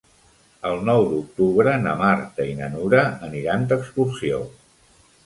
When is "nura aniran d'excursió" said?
2.77-4.41